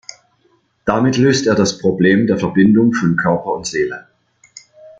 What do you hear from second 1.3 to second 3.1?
er das Problem der Verbindung